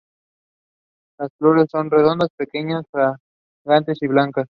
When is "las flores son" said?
1.19-1.91